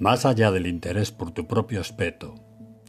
[0.00, 2.34] Más allá del interés por tu propio aspecto,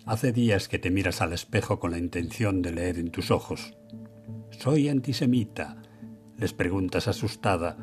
[0.06, 3.74] hace días que te miras al espejo con la intención de leer en tus ojos.
[4.50, 5.82] ¿Soy antisemita?
[6.38, 7.76] les preguntas asustada,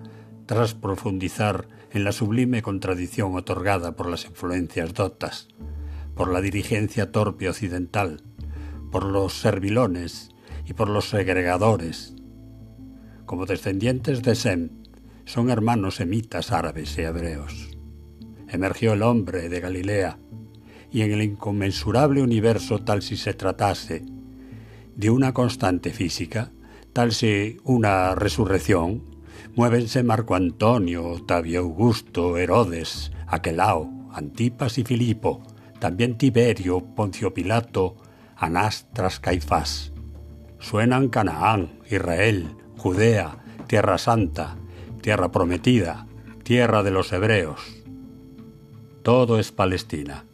[0.47, 5.49] tras profundizar en la sublime contradicción otorgada por las influencias dotas,
[6.17, 8.23] por la dirigencia torpe occidental,
[8.91, 10.31] por los servilones
[10.65, 12.17] y por los segregadores.
[13.27, 14.71] Como descendientes de Sem,
[15.27, 17.78] son hermanos semitas árabes y hebreos.
[18.49, 20.19] Emergió el hombre de Galilea,
[20.91, 24.05] y en el inconmensurable universo tal si se tratase
[24.97, 26.51] de una constante física,
[26.93, 29.05] tal si una resurrección,
[29.55, 35.43] muévense Marco Antonio, Octavio Augusto, Herodes, Aquelao, Antipas y Filipo,
[35.79, 37.97] también Tiberio, Poncio Pilato,
[38.37, 39.93] Anás tras Caifás.
[40.59, 44.57] Suenan Canaán, Israel, Judea, Tierra Santa,
[45.01, 46.09] Tierra Prometida,
[46.43, 47.78] Tierra de los Hebreos.
[49.09, 50.27] Todo es Palestina.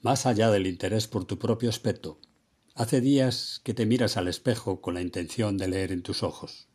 [0.00, 2.18] Más allá del interés por tu propio aspecto,
[2.74, 6.68] hace días que te miras al espejo con la intención de leer en tus ojos.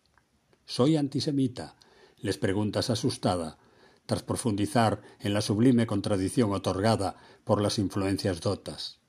[0.65, 1.77] ¿Soy antisemita?
[2.19, 3.57] les preguntas asustada,
[4.05, 8.99] tras profundizar en la sublime contradicción otorgada por las influencias dotas,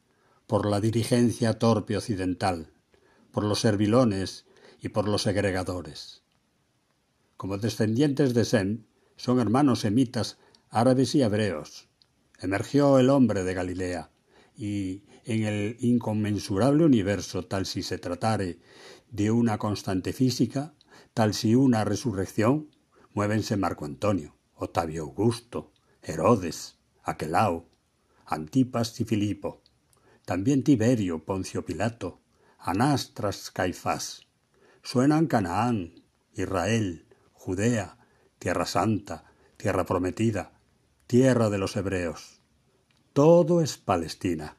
[0.46, 2.72] por la dirigencia torpe occidental,
[3.32, 4.46] por los servilones
[4.80, 6.22] y por los segregadores.
[7.36, 8.84] Como descendientes de Sem,
[9.16, 10.38] son hermanos semitas
[10.70, 11.88] árabes y hebreos,
[12.38, 14.10] emergió el hombre de Galilea,
[14.56, 18.58] y en el inconmensurable universo, tal si se tratare
[19.10, 20.74] de una constante física,
[21.14, 22.70] tal si una resurrección,
[23.12, 27.68] muévense Marco Antonio, Octavio Augusto, Herodes, Aquelao,
[28.26, 29.62] Antipas y Filipo,
[30.24, 32.20] también Tiberio, Poncio Pilato,
[32.60, 34.26] Anás tras Caifás.
[34.82, 37.96] Suenan Canaán, Israel, Judea,
[38.38, 39.24] Tierra Santa,
[39.56, 40.52] Tierra Prometida,
[41.06, 42.40] tierra de los hebreos.
[43.12, 44.56] Todo es Palestina.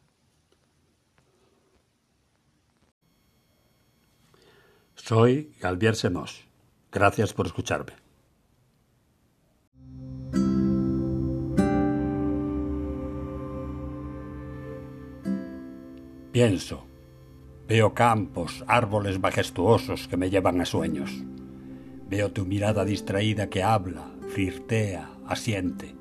[4.95, 6.44] Soy Galvier Semos.
[6.91, 7.94] Gracias por escucharme.
[16.31, 16.91] Pienso.
[17.71, 21.23] Veo campos, árboles majestuosos que me llevan a sueños.
[22.09, 25.95] Veo tu mirada distraída que habla, flirtea, asiente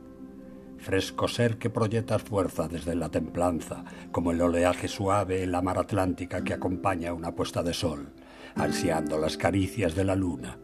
[0.78, 5.78] fresco ser que proyectas fuerza desde la templanza, como el oleaje suave en la mar
[5.78, 8.08] atlántica que acompaña una puesta de sol,
[8.56, 10.58] ansiando las caricias de la luna.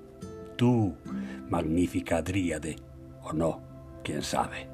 [0.57, 0.97] Tú,
[1.49, 2.75] magnífica dríade,
[3.23, 3.61] o no,
[4.03, 4.69] quién sabe.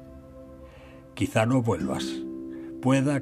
[1.13, 2.05] Quizá no vuelvas.
[2.81, 3.21] Pueda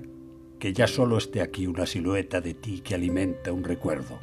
[0.61, 4.19] que ya solo esté aquí una silueta de ti que alimenta un recuerdo.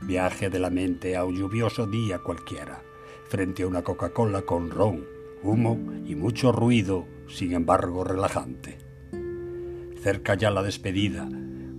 [0.00, 2.84] Viaje de la mente a un lluvioso día cualquiera,
[3.28, 5.04] frente a una Coca-Cola con ron,
[5.42, 5.76] humo
[6.06, 8.78] y mucho ruido sin embargo relajante.
[10.00, 11.28] Cerca ya la despedida,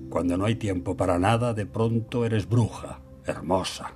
[0.09, 3.93] cuando no hay tiempo para nada, de pronto eres bruja, hermosa.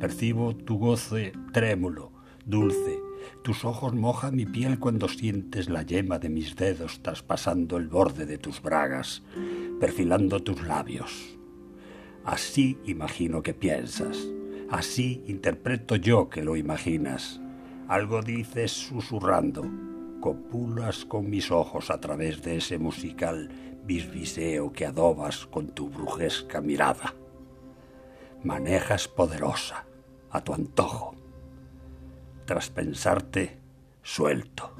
[0.00, 2.10] Percibo tu goce trémulo,
[2.44, 2.98] dulce.
[3.42, 8.26] Tus ojos mojan mi piel cuando sientes la yema de mis dedos traspasando el borde
[8.26, 9.22] de tus bragas,
[9.80, 11.38] perfilando tus labios.
[12.24, 14.18] Así imagino que piensas,
[14.70, 17.40] así interpreto yo que lo imaginas.
[17.88, 19.68] Algo dices susurrando,
[20.20, 23.50] copulas con mis ojos a través de ese musical
[23.84, 27.14] bisbiseo que adobas con tu brujesca mirada.
[28.44, 29.84] Manejas poderosa,
[30.30, 31.11] a tu antojo.
[32.44, 33.58] Tras pensarte,
[34.02, 34.74] suelto.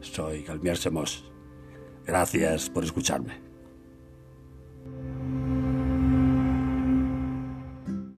[0.00, 1.24] Soy Galmier Semos.
[2.06, 3.47] Gracias por escucharme.